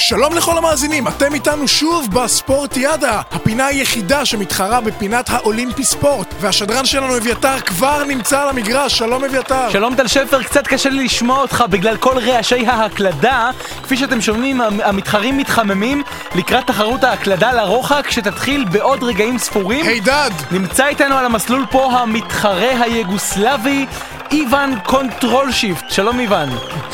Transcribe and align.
שלום 0.00 0.34
לכל 0.34 0.58
המאזינים, 0.58 1.08
אתם 1.08 1.34
איתנו 1.34 1.68
שוב 1.68 2.06
בספורטיאדה, 2.14 3.20
הפינה 3.32 3.66
היחידה 3.66 4.24
שמתחרה 4.24 4.80
בפינת 4.80 5.30
האולימפי 5.30 5.84
ספורט, 5.84 6.34
והשדרן 6.40 6.84
שלנו 6.86 7.16
אביתר 7.16 7.60
כבר 7.60 8.04
נמצא 8.04 8.40
על 8.42 8.48
המגרש, 8.48 8.98
שלום 8.98 9.24
אביתר. 9.24 9.70
שלום 9.70 9.94
טל 9.94 10.06
שפר, 10.06 10.42
קצת 10.42 10.66
קשה 10.66 10.90
לי 10.90 11.04
לשמוע 11.04 11.40
אותך 11.40 11.64
בגלל 11.70 11.96
כל 11.96 12.18
רעשי 12.18 12.66
ההקלדה. 12.66 13.50
כפי 13.82 13.96
שאתם 13.96 14.20
שומעים, 14.20 14.60
המ- 14.60 14.80
המתחרים 14.80 15.36
מתחממים 15.38 16.02
לקראת 16.34 16.66
תחרות 16.66 17.04
ההקלדה 17.04 17.52
לרוחק 17.52 18.06
שתתחיל 18.10 18.64
בעוד 18.64 19.02
רגעים 19.02 19.38
ספורים. 19.38 19.86
הידד! 19.86 20.30
נמצא 20.50 20.86
איתנו 20.86 21.14
על 21.16 21.24
המסלול 21.24 21.66
פה 21.70 21.92
המתחרה 21.92 22.82
היוגוסלבי, 22.82 23.86
איוון 24.32 24.78
קונטרול 24.84 25.52
שיפט. 25.52 25.90
שלום 25.90 26.20
איוון. 26.20 26.48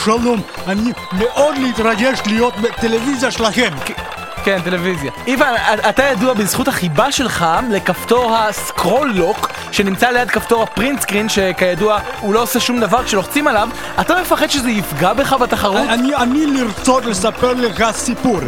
שלום, 0.05 0.41
אני 0.67 0.93
מאוד 1.13 1.59
מתרגש 1.59 2.19
להיות 2.27 2.55
בטלוויזיה 2.57 3.31
שלכם. 3.31 3.71
כן, 4.45 4.59
טלוויזיה. 4.65 5.11
איוון, 5.27 5.55
אתה 5.89 6.03
ידוע 6.03 6.35
בזכות 6.35 6.69
החיבה 6.69 7.13
שלך 7.13 7.47
לכפתור 7.71 8.37
ה 8.37 8.48
scroll 8.48 9.13
lock 9.15 9.51
שנמצא 9.73 10.11
ליד 10.11 10.31
כפתור 10.31 10.63
ה 10.63 10.69
print 10.69 11.01
screen 11.01 11.29
שכידוע 11.29 11.99
הוא 12.21 12.35
לא 12.35 12.43
עושה 12.43 12.61
שום 12.61 12.81
דבר 12.81 13.05
כשלוחצים 13.05 13.49
עליו 13.49 13.69
אתה 14.01 14.21
מפחד 14.21 14.51
שזה 14.51 14.71
יפגע 14.71 15.13
בך 15.13 15.33
בתחרות? 15.33 15.89
אני, 15.89 16.17
אני 16.17 16.47
לרצות 16.47 17.05
לספר 17.05 17.53
לך 17.53 17.85
סיפור. 17.93 18.41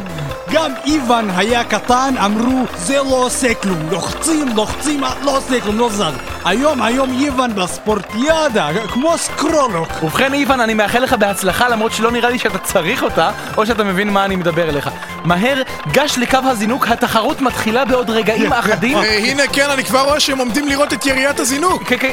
גם 0.52 0.73
איוון 0.84 1.30
היה 1.36 1.64
קטן, 1.64 2.14
אמרו 2.24 2.64
זה 2.77 2.96
לא 2.96 3.24
עושה 3.24 3.54
כלום, 3.54 3.88
לוחצים, 3.91 4.48
לוחצים, 4.54 5.00
לא 5.23 5.37
עושה 5.37 5.60
כלום, 5.60 5.78
לא 5.78 5.88
זז. 5.91 6.02
היום, 6.45 6.82
היום 6.82 7.10
איוון 7.20 7.54
בספורטיאדה, 7.54 8.68
כמו 8.88 9.18
scroll 9.18 9.57
lock. 9.57 9.88
ובכן 10.02 10.32
איוון, 10.34 10.60
אני 10.60 10.74
מאחל 10.74 10.98
לך 10.98 11.12
בהצלחה 11.12 11.68
למרות 11.68 11.92
שלא 11.92 12.10
נראה 12.10 12.30
לי 12.30 12.38
שאתה 12.38 12.59
צריך 12.59 13.02
אותה 13.02 13.30
או 13.56 13.66
שאתה 13.66 13.84
מבין 13.84 14.10
מה 14.10 14.24
אני 14.24 14.37
מדבר 14.37 14.68
אליך. 14.68 14.90
מהר, 15.24 15.62
גש 15.92 16.18
לקו 16.18 16.38
הזינוק, 16.45 16.88
התחרות 16.88 17.40
מתחילה 17.40 17.84
בעוד 17.84 18.10
רגעים 18.10 18.52
אחדים. 18.60 18.98
אה, 18.98 19.16
הנה 19.18 19.42
כן, 19.52 19.70
אני 19.70 19.85
כבר 19.85 20.01
רואה 20.01 20.20
שהם 20.20 20.38
עומדים 20.38 20.68
לראות 20.68 20.92
את 20.92 21.07
יריית 21.07 21.40
הזינוק. 21.40 21.82
כן, 21.85 21.96
כן, 22.01 22.13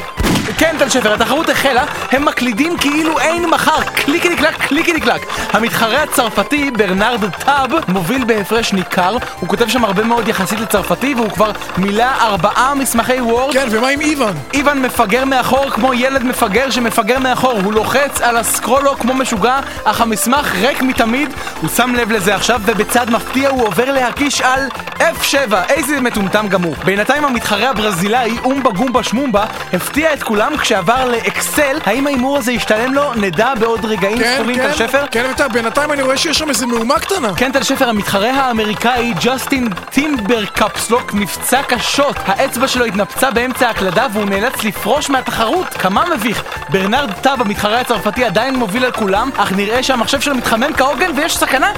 כן, 0.58 0.76
טל 0.78 0.88
שפר, 0.88 1.12
התחרות 1.12 1.48
החלה, 1.48 1.84
הם 2.12 2.24
מקלידים 2.24 2.76
כאילו 2.78 3.18
אין 3.18 3.50
מחר, 3.50 3.80
קליקי 3.94 4.36
קלק, 4.36 4.54
קליקי 4.68 5.00
קלק. 5.00 5.26
המתחרה 5.52 6.02
הצרפתי, 6.02 6.70
ברנרד 6.70 7.30
טאב, 7.30 7.70
מוביל 7.88 8.24
בהפרש 8.24 8.72
ניכר, 8.72 9.16
הוא 9.40 9.48
כותב 9.48 9.68
שם 9.68 9.84
הרבה 9.84 10.04
מאוד 10.04 10.28
יחסית 10.28 10.60
לצרפתי, 10.60 11.14
והוא 11.14 11.30
כבר 11.30 11.50
מילא 11.76 12.06
ארבעה 12.20 12.74
מסמכי 12.74 13.20
Word. 13.20 13.52
כן, 13.52 13.66
ומה 13.70 13.88
עם 13.88 14.00
איוון? 14.00 14.34
איוון 14.54 14.82
מפגר 14.82 15.24
מאחור 15.24 15.70
כמו 15.70 15.94
ילד 15.94 16.22
מפגר 16.22 16.70
שמפגר 16.70 17.18
מאחור, 17.18 17.60
הוא 17.64 17.72
לוחץ 17.72 18.20
על 18.20 18.36
ה 18.36 18.41
scroll 18.41 18.74
lock 18.74 18.96
כמו 18.98 19.14
משוגע, 19.14 19.60
אך 19.84 20.00
המסמך 20.00 20.54
ריק 20.60 20.82
מתמיד, 20.82 21.30
הוא 21.60 21.70
שם 21.70 21.94
לב 21.94 22.12
לזה 22.12 22.34
עכשיו, 22.34 22.60
ובצעד 22.64 23.10
מפתיע 23.10 23.48
הוא 23.48 23.66
עובר 23.66 23.92
להקיש 23.92 24.40
על 24.40 24.68
F7, 24.98 25.54
איזה 25.68 26.00
מטומטם 26.00 26.46
הוא. 26.64 26.74
בינתיים 26.84 27.24
המתחרה 27.24 27.70
הברזילאי, 27.70 28.38
אומבה 28.44 28.70
גומבה 28.70 29.02
שמומבה, 29.02 29.44
הפתיע 29.72 30.12
את 30.12 30.22
כולם 30.22 30.33
כשעבר 30.58 31.08
לאקסל, 31.08 31.78
האם 31.84 32.06
ההימור 32.06 32.38
הזה 32.38 32.52
ישתלם 32.52 32.94
לו? 32.94 33.14
נדע 33.14 33.54
בעוד 33.54 33.84
רגעים 33.84 34.18
כן, 34.18 34.34
ספורים, 34.34 34.56
כן, 34.56 34.68
טל 34.68 34.74
שפר? 34.74 35.04
כן, 35.10 35.24
אביתר, 35.24 35.48
בינתיים 35.48 35.92
אני 35.92 36.02
רואה 36.02 36.16
שיש 36.16 36.38
שם 36.38 36.48
איזה 36.48 36.66
מהומה 36.66 36.98
קטנה. 36.98 37.34
כן, 37.36 37.52
טל 37.52 37.62
שפר, 37.62 37.88
המתחרה 37.88 38.30
האמריקאי 38.30 39.14
ג'סטין 39.24 39.68
טימבר 39.90 40.44
קפסלוק 40.44 41.14
נפצע 41.14 41.62
קשות. 41.62 42.16
האצבע 42.26 42.68
שלו 42.68 42.84
התנפצה 42.84 43.30
באמצע 43.30 43.66
ההקלדה 43.66 44.06
והוא 44.12 44.24
נאלץ 44.24 44.64
לפרוש 44.64 45.10
מהתחרות. 45.10 45.68
כמה 45.68 46.04
מביך. 46.14 46.42
ברנרד 46.68 47.12
טאב, 47.12 47.40
המתחרה 47.40 47.80
הצרפתי, 47.80 48.24
עדיין 48.24 48.56
מוביל 48.56 48.84
על 48.84 48.92
כולם, 48.92 49.30
אך 49.36 49.52
נראה 49.52 49.82
שהמחשב 49.82 50.20
שלו 50.20 50.34
מתחמם 50.34 50.72
כהוגן 50.76 51.10
ויש 51.16 51.36
סכנה. 51.36 51.72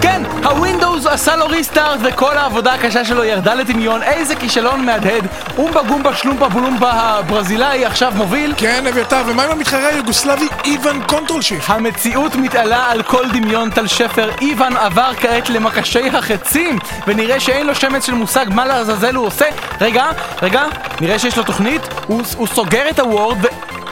כן, 0.00 0.22
ה 0.44 0.52
Windows 0.52 1.06
עשה 1.06 1.36
לו 1.36 1.46
restart 1.46 2.00
וכל 2.02 2.38
העבודה 2.38 2.74
הקשה 2.74 3.04
שלו 3.04 3.24
ירדה 3.24 3.54
לטמיון. 3.54 4.02
איזה 4.02 4.36
כישלון 4.36 4.86
מהדהד. 4.86 5.26
אומבה 5.58 5.82
גומבה 5.82 6.14
שלומבה 6.14 6.48
בולומבה 6.48 6.90
הברזילאי 6.92 7.84
עכשיו 7.84 8.12
מוביל. 8.16 8.54
כן, 8.56 8.86
אביתר, 8.86 9.22
ומה 9.26 9.44
עם 9.44 9.50
המתחרה 9.50 9.88
היוגוסלבי 9.88 10.48
איוון 10.64 11.02
קונטרול 11.06 11.42
שיפט? 11.42 11.70
המציאות 11.70 12.36
מתעלה 12.36 12.90
על 12.90 13.02
כל 13.02 13.24
דמיון 13.32 13.70
טל 13.70 13.86
שפר, 13.86 14.30
איוון 14.40 14.76
עבר 14.76 15.12
כעת 15.20 15.50
למקשי 15.50 16.08
החצים 16.08 16.78
ונראה 17.06 17.40
שאין 17.40 17.66
לו 17.66 17.74
שמץ 17.74 18.06
של 18.06 18.14
מושג 18.14 18.46
מה 18.50 18.66
לעזאזל 18.66 19.14
הוא 19.14 19.26
עושה 19.26 19.46
רגע, 19.80 20.04
רגע, 20.42 20.64
נראה 21.00 21.18
שיש 21.18 21.38
לו 21.38 21.44
תוכנית 21.44 21.82
הוא, 22.06 22.22
הוא 22.36 22.46
סוגר 22.46 22.88
את 22.90 22.98
ה 22.98 23.06
Word 23.06 23.38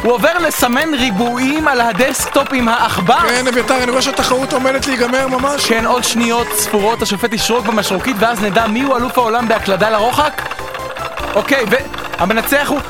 והוא 0.00 0.12
עובר 0.12 0.38
לסמן 0.38 0.94
ריבועים 0.94 1.68
על 1.68 1.80
ה 1.80 1.89
desktop 1.89 2.48
עם 2.52 2.68
העכבר 2.68 3.28
כן, 3.28 3.46
אביתר, 3.48 3.82
אני 3.82 3.90
רואה 3.90 4.02
שהתחרות 4.02 4.52
עומדת 4.52 4.86
להיגמר 4.86 5.26
ממש. 5.28 5.66
כן, 5.66 5.86
עוד 5.86 6.04
שניות 6.04 6.46
ספורות 6.52 7.02
השופט 7.02 7.32
ישרוק 7.32 7.66
במשרוקית 7.66 8.16
ואז 8.18 8.42
נדע 8.42 8.66
מיהו 8.66 8.96
אלוף 8.96 9.18
העולם 9.18 9.48
בהקלדה 9.48 9.90
לרוחק 9.90 10.42
אוקיי, 11.34 11.64
והמנצח 12.18 12.68
הוא... 12.68 12.80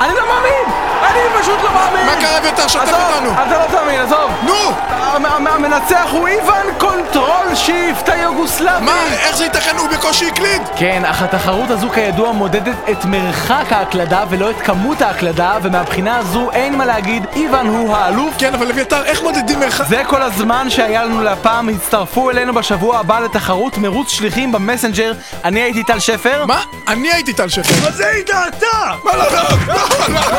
אני 0.00 0.14
לא 0.14 0.26
מאמין! 0.26 0.87
אני 1.02 1.40
פשוט 1.40 1.58
לא 1.64 1.70
מאמין! 1.74 2.06
מה 2.06 2.12
קרה? 2.20 2.38
שתף 2.68 2.80
עזוב, 2.82 2.94
אותנו. 3.14 3.32
אתה 3.32 3.58
לא 3.58 3.78
תאמין, 3.78 4.00
עזוב! 4.00 4.30
נו! 4.42 4.54
המ- 4.90 5.26
המ- 5.26 5.46
המנצח 5.46 6.06
הוא 6.10 6.28
איוון 6.28 6.66
קונטרול 6.78 7.54
שיפט 7.54 8.08
היוגוסלבי! 8.08 8.84
מה? 8.84 9.02
איך 9.12 9.36
זה 9.36 9.44
ייתכן? 9.44 9.76
הוא 9.76 9.88
בקושי 9.88 10.28
הקליד! 10.28 10.62
כן, 10.76 11.02
אך 11.04 11.22
התחרות 11.22 11.70
הזו 11.70 11.90
כידוע 11.90 12.32
מודדת 12.32 12.76
את 12.90 13.04
מרחק 13.04 13.64
ההקלדה 13.72 14.24
ולא 14.28 14.50
את 14.50 14.60
כמות 14.64 15.02
ההקלדה 15.02 15.52
ומהבחינה 15.62 16.16
הזו 16.18 16.50
אין 16.52 16.78
מה 16.78 16.84
להגיד, 16.86 17.26
איוון 17.36 17.66
הוא 17.66 17.96
האלוף 17.96 18.34
כן, 18.38 18.54
אבל 18.54 18.70
אביתר, 18.70 19.04
איך 19.04 19.22
מודדים 19.22 19.60
מרחק? 19.60 19.84
זה 19.86 20.02
כל 20.06 20.22
הזמן 20.22 20.70
שהיה 20.70 21.04
לנו 21.04 21.22
להפעם, 21.22 21.68
הצטרפו 21.68 22.30
אלינו 22.30 22.54
בשבוע 22.54 22.98
הבא 22.98 23.20
לתחרות 23.20 23.78
מרוץ 23.78 24.10
שליחים 24.10 24.52
במסנג'ר 24.52 25.12
אני 25.44 25.60
הייתי 25.60 25.82
טל 25.84 25.98
שפר 25.98 26.44
מה? 26.46 26.60
אני 26.88 27.12
הייתי 27.12 27.32
טל 27.32 27.48
שפר. 27.48 27.88
אז 27.88 28.00
היית 28.00 28.30
אתה! 28.30 28.66
מה 29.04 29.16
לא, 29.16 29.24
לא, 29.24 29.42
לא, 29.68 29.74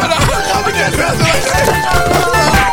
לא, 0.10 0.49
I'll 0.52 0.66
be 0.66 0.72
you. 2.64 2.69